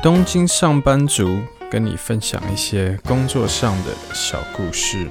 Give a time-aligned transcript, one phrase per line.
[0.00, 5.08] 东京上班族跟你分享一些工作上的小故事。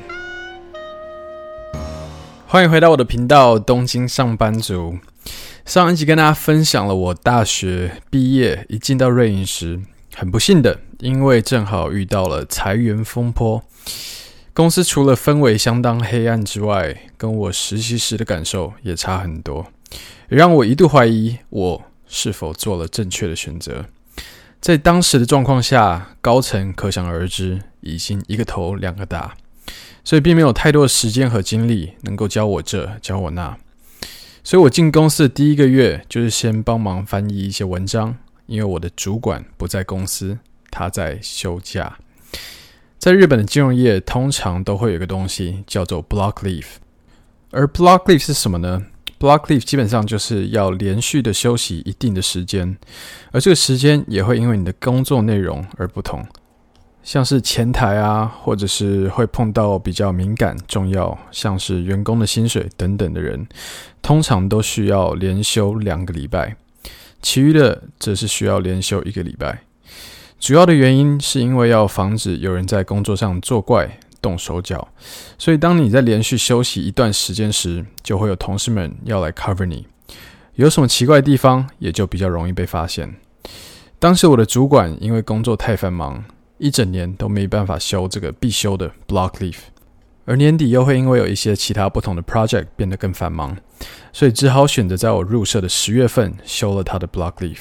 [2.47, 4.93] 欢迎回到我的频道《东京上班族》。
[5.65, 9.81] 上一集跟大家分享了我大学毕业一进到瑞银时，
[10.15, 13.61] 很不幸的，因为正好遇到了裁员风波。
[14.53, 19.67] 公司除了氛围相当黑暗之外，跟我实习时的感受也差很多，
[20.29, 23.83] 也让我一度怀疑我是否做了正确的选择。
[24.59, 29.35] 在当时的状况下，高层可想而知，已经一个头两个大，
[30.03, 33.57] 所以并没有太多的时间和精力能够教我这教我那。
[34.43, 40.39] 所以我进公司的第一个月，就是先帮忙翻译一些文章，因为我的主管不在公司，
[40.71, 41.97] 他在休假。
[42.97, 46.65] 在日本的金融业，通常都会有一个东西叫做 block leave，
[47.51, 48.87] 而 block leave 是什么呢
[49.19, 52.77] ？Block leave 基本上就是要连续的休息一定的时间，
[53.31, 56.25] 而这个时间也会因为你的工作内容而不同。
[57.03, 63.47] 像是前台啊，或者是会碰到比较敏感、重要，像是员工的薪水等等的人，
[64.01, 66.57] 通常都需要连休两个礼拜。
[67.21, 69.61] 其余的则是需要连休一个礼拜。
[70.37, 73.97] 主要的原因是因为要防止有人在工作上作怪。
[74.21, 74.87] 动手脚，
[75.37, 79.87] 所以当你在连续休息一段时间时，就会有同事们要来 cover 你。
[80.55, 83.15] 有什么奇怪的地方，也就比较容易被发现。
[83.99, 86.23] 当时我的主管因为工作太繁忙，
[86.57, 89.57] 一整年都没办法休这个必修的 block leave，
[90.25, 93.55] 而年底又会因为有一些其他不同的 project 变得更繁忙，
[94.11, 97.57] 所以只好选择在我入社的十月份休了他的 block leave。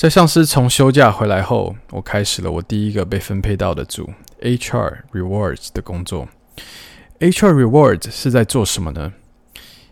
[0.00, 4.08] 在上司从休假回来后，我开始了我第一个被分配到的组。
[4.40, 6.26] HR Rewards 的工作
[7.18, 9.12] ，HR Rewards 是在做什么呢？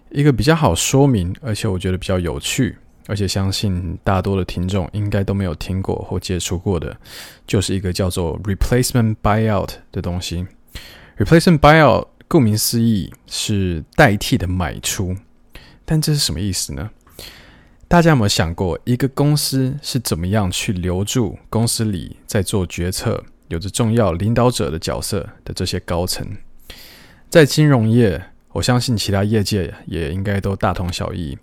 [0.09, 6.97] 一个比较好说明，而且我觉得比较有趣，而且相信大多的听众应该都没有听过或接触过的，
[7.47, 10.47] 就是一个叫做 Replacement Buyout 的东西。
[11.19, 15.15] Replacement Buyout 顾名思义是代替的买出，
[15.85, 16.89] 但这是什么意思呢？
[17.89, 26.37] 大家有没有想过，一个公司是怎么样去留住公司里在做决策，有着重要领导者的角色的这些高层，
[27.31, 28.23] 在金融业，
[28.53, 31.39] 我相信其他业界也应该都大同小异，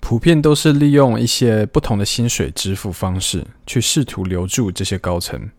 [0.00, 5.50] 普遍都是利用一些不同的薪水支付方式，去试图留住这些高层，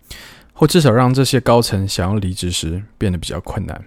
[0.52, 3.86] 或至少让这些高层想要离职时变得比较困难。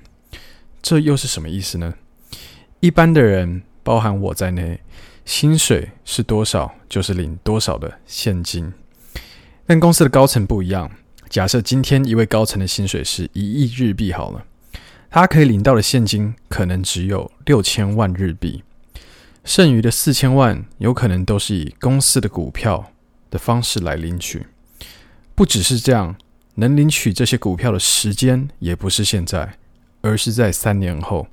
[0.80, 1.92] 这又是什么意思呢？
[2.78, 4.78] 一般的人，包含我在内，
[5.26, 8.72] 薪水是多少就是领多少的现金，
[9.66, 10.88] 但公司的高层不一样。
[11.28, 14.44] 假设今天一位高层的薪水是一亿日币好了，
[15.10, 18.62] 他可以领到的现金可能只有六千万日币，
[19.44, 22.92] 剩余的四千万有可能都是以公司的股票
[23.28, 24.46] 的方式来领取。
[25.34, 26.14] 不只是这样，
[26.54, 29.58] 能领取这些股票的时间也不是现在，
[30.02, 31.26] 而是在三年后。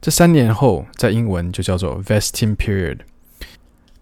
[0.00, 3.00] 这三年后在英文就叫做 vesting period。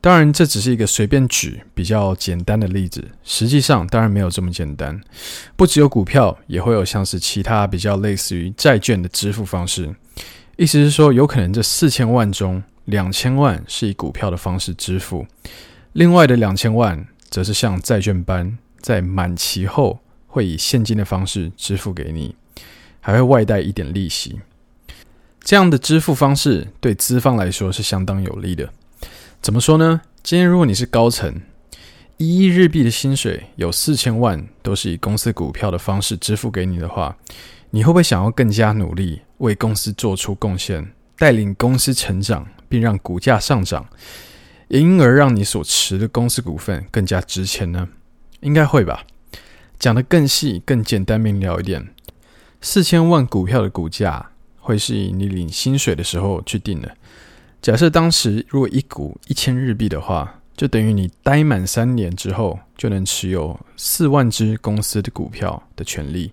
[0.04, 3.02] 当然，这只是一个随便举比较简单的例子。
[3.22, 5.00] 实际上，当然没有这么简单。
[5.56, 9.94] 不只有股票，也会有像是其他比较类似于债券的支付方式。
[10.58, 15.26] 意思是说，有可能这四千万中两千万是以股票的方式支付，
[15.94, 22.34] 另外的两千万则是像债券般在满期后会以现金的方式支付给你，
[23.00, 24.38] 还会外带一点利息。
[25.42, 28.68] 这样的支付方式对资方来说是相当有利的。
[29.44, 30.00] 怎么说呢？
[30.22, 31.42] 今天如果你是高层，
[32.16, 37.14] 一亿日币的薪水有四千万都是以公司股票的方式支付给你的话，
[37.68, 43.86] 你会不会想要更加努力，为公司做出贡献，带领公司成长，并让股价上涨，
[44.68, 47.90] 因而让你所持的公司股份更加值钱呢？
[48.40, 49.04] 应该会吧。
[49.78, 51.90] 讲得更细、更简单明了一点，
[52.62, 56.96] 四千万股票的股价会是以你领薪水的时候去定的。
[57.64, 66.30] 假设当时如果一股一千日币的话，就等于你待满三年之后就能持有四万只公司的股票的权利。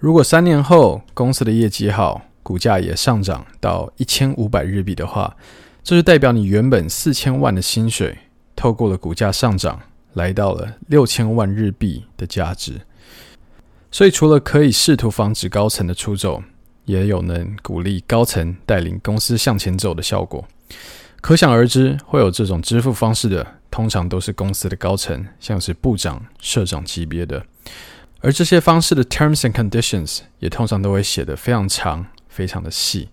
[0.00, 5.36] 如果三年后公司的业绩好，股价也上涨到一千五百日币的话，
[5.84, 8.18] 这就代表你原本四千万的薪水，
[8.56, 9.80] 透过了股价上涨，
[10.14, 12.80] 来到了六千万日币的价值。
[13.92, 16.42] 所以除了可以试图防止高层的出走，
[16.84, 20.44] 也有能鼓励高层带领公司向前走的效果。
[21.20, 27.44] 可想而知，会有这种支付方式的，通常都是公司的高层，像是部长、社长级别的。
[28.20, 33.08] 而这些方式的 terms and conditions 也通常都会写得非常长、非常的细。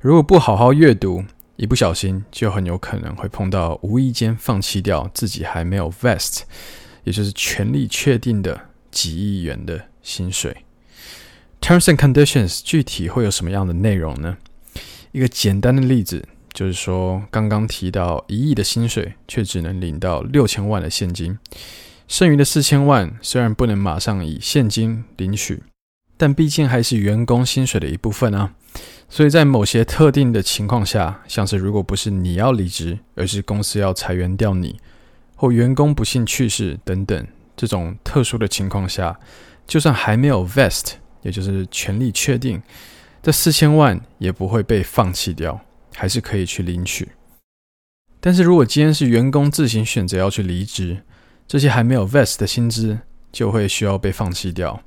[0.00, 1.24] 如果不好好阅读，
[1.56, 6.42] 一不小心就很有可能会碰到无意间放弃掉自己还没有 vest，
[7.04, 8.60] 也就是权利确定的
[8.90, 10.56] 几亿元的薪水。
[11.60, 14.36] Terms and conditions 具体会有什么样的内容呢？
[15.12, 21.38] 一个简单的例子就是说，刚刚提到一亿的薪水，却只能领到六千万的现金，
[22.08, 25.62] 剩余的四千万虽然不能马上以现金领取，
[26.16, 28.54] 但毕竟还是员工薪水的一部分啊。
[29.06, 34.80] 所以在某些特定的情况下，像是如果不是你要离职，而是公司要裁员掉你，
[35.34, 39.20] 或员工不幸去世等等这种特殊的情况下，
[39.66, 42.62] 就算还没有 vest，也就是权利确定，
[43.22, 45.60] 这四千万也不会被放弃掉，
[45.96, 47.08] 还是可以去领取。
[48.20, 51.02] 但是如果今天是员工自行选择要去离职，
[51.48, 52.98] 这些还没有 vest 的薪资
[53.32, 54.82] 就会需要被放弃掉。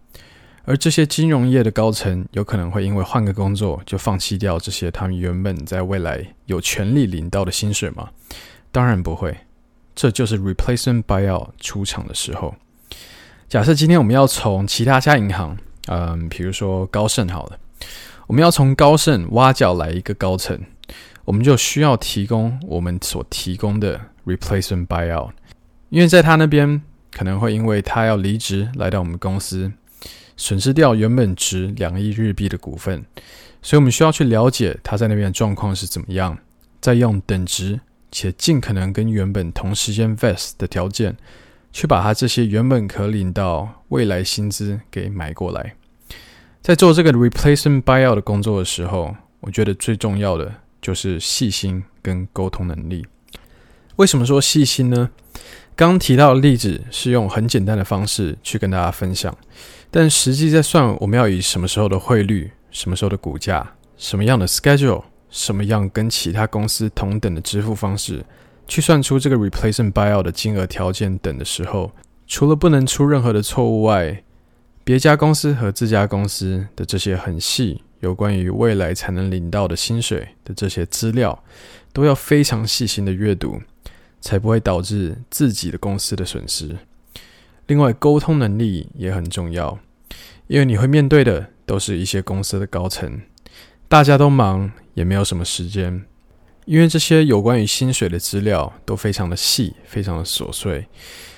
[0.66, 8.10] 而这些金融业的高层有可能会因为换个工作就放弃掉这些他们原本在未来有权利领到的薪水吗？
[8.72, 9.36] 当然不会，
[9.96, 12.54] 这就是 replacement buyout 出场的时候。
[13.48, 15.58] 假设今天我们要从其他家银行，
[15.88, 17.58] 嗯，比如说高盛好了，
[18.28, 20.60] 我们要从高盛挖角来一个高层，
[21.30, 25.30] 我们就需要提供我们所提供的 replacement buyout，
[25.90, 26.82] 因为在他那边
[27.12, 29.72] 可能会因为他要离职来到我们公司。
[30.36, 33.06] 损失掉原本值两亿日币的股份，
[33.62, 36.36] 所以我们需要去了解他在那边的状况是怎么样，
[36.82, 37.80] 再用等值
[38.12, 41.16] 且尽可能跟原本同时间 vest 的条件，
[41.72, 45.76] 去把他这些原本可领到未来薪资给买过来。
[46.62, 53.06] 在做这个 replacement buyout 的工作的时候，我觉得最重要的就是细心跟沟通能力。
[53.96, 55.10] 为什么说细心呢？
[55.76, 59.36] 刚提到的例子是用很简单的方式去跟大家分享。
[59.92, 68.24] 但实际在算，我们要以什么时候的汇率、什么时候的股价、什么样的 schedule、什么样跟其他公司同等的支付方式，
[68.68, 71.92] 去算出这个 replacement buyout 的金额条件等的时候，
[72.28, 74.24] 除了不能出任何的错误外，
[74.84, 81.44] 别家公司和自家公司的这些很细有关于未来才能领到的薪水的这些资料，
[81.92, 83.62] 都要非常细心的阅读，
[84.22, 86.78] 才不会导致自己的公司的损失。
[87.68, 89.78] 另外，沟通能力也很重要，
[90.48, 93.22] 因为你会面对的都是一些公司的高层，
[93.88, 96.04] 大家都忙，也没有什么时间。
[96.66, 100.86] 因为这些有关于薪水的资料都非常的细，非常的琐碎，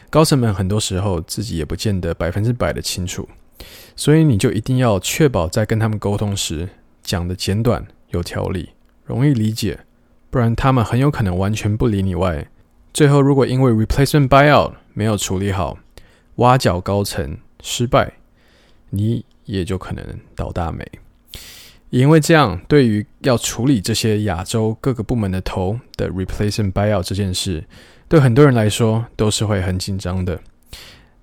[0.09, 3.29] 高层们很多时候自己也不见得百分之百的清楚，
[3.95, 6.69] 所以你就一定要确保在跟他们沟通时
[7.03, 8.69] 讲的简短、有条理、
[9.05, 9.79] 容易理解，
[10.29, 12.47] 不然他们很有可能完全不理你外，
[12.93, 15.77] 最后如果因为 replacement buyout 没有处理好，
[16.35, 18.13] 挖角高层失败，
[18.89, 20.05] 你也就可能
[20.35, 20.85] 倒大霉。
[21.89, 27.65] 因为这样，对于要处理这些亚洲各个部门的头的 replacement buyout 这件事，
[28.07, 30.39] 对很多人来说都是会很紧张的。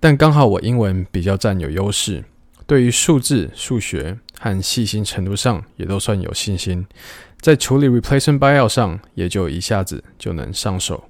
[0.01, 2.25] 但刚好我英文比较占有优势，
[2.67, 6.87] 对于数字、数学和细心程度上也都算有信心，
[7.41, 11.05] 在处理 replacement buyout 上也就一下子就能上手。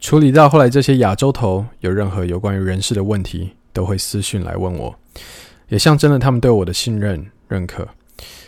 [0.00, 4.96] 处理到后来，这些亚洲头有任何有关于人事的问题，都会私讯来问我，
[5.68, 7.88] 也象征了他们对我的信任认可。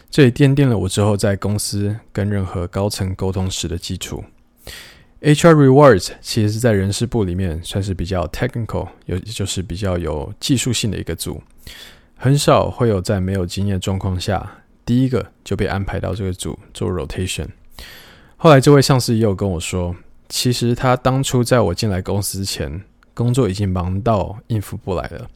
[0.09, 4.23] 这也奠定了我之后在公司跟任何高层沟通时的基础。
[5.23, 11.43] HR Rewards 其实是在人事部里面算是比较 technical，也就是比较有技术性的一个组，
[12.17, 17.47] 很少会有在没有经验状况下，第一个就被安排到这个组做 rotation。
[18.37, 19.95] 后来这位上司也有跟我说。
[20.33, 22.81] 其实他当初在我进来公司之前，
[23.15, 25.29] 工作已经忙到应付不来了。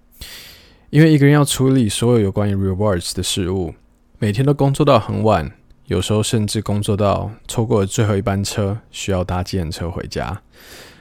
[0.91, 3.75] 因为一个人要处理所有有关于 rewards 的事务，
[4.21, 5.51] 每天都工作到很晚，
[5.87, 10.41] 有时候甚至工作到错过了最后一班车，需要搭计程车回家。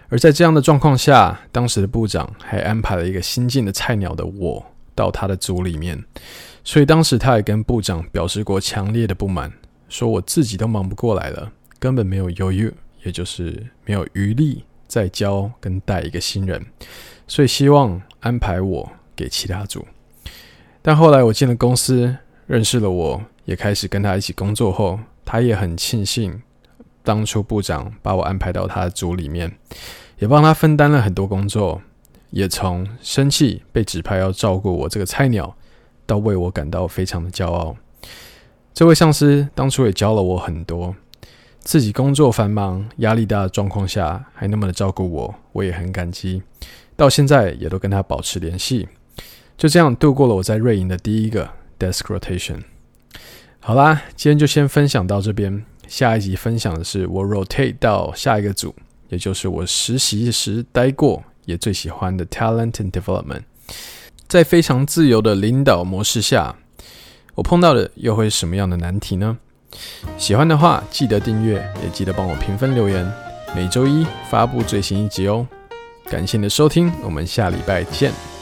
[0.09, 6.03] 而在这样的状况下，当时的部长还安排了一个新进的菜鸟的我到他的组里面，
[6.63, 9.51] 所以当时他也跟部长表示过强烈的不满，
[9.89, 12.73] 说我自己都忙不过来了，根本没有犹豫。
[13.05, 16.65] 也就是没有余力再教跟带一个新人，
[17.27, 19.85] 所以希望安排我给其他组。
[20.81, 22.15] 但后来我进了公司，
[22.47, 26.41] 认识了我，也开始跟他一起工作后，他也很庆幸
[27.03, 29.51] 当初部长把我安排到他的组里面，
[30.19, 31.81] 也帮他分担了很多工作，
[32.29, 35.55] 也从生气被指派要照顾我这个菜鸟，
[36.05, 37.75] 到为我感到非常的骄傲。
[38.73, 40.95] 这位上司当初也教了我很多。
[41.59, 46.41] 自己工作繁忙、压力大的状况下，还那么的照顾我，我也很感激。
[46.95, 48.88] 到现在也都跟他保持联系，
[49.57, 52.62] 就这样度过了我在瑞银的第一个 desk rotation。
[53.65, 55.63] 好啦，今天就先分享到这边。
[55.88, 58.75] 下一集分享的是我 rotate 到下一个组，
[59.08, 63.43] 也就是我实习时待过也最喜欢的 talent and development。
[64.27, 66.53] 在非常自由的领导模式下，
[67.36, 69.38] 我碰到的又会是什么样的难题呢？
[70.17, 73.10] 喜欢的话，记得订阅，也记得帮我评分留言。
[73.55, 75.48] 每周一发布最新一集哦。
[76.10, 78.32] 感谢你的收听，我们下礼拜见。